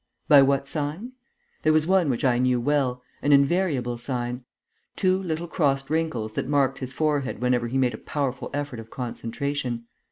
[0.27, 1.19] By what signs?
[1.61, 4.43] There was one which I knew well, an invariable sign:
[4.95, 8.89] Two little crossed wrinkles that marked his forehead whenever he made a powerful effort of
[8.89, 9.85] concentration.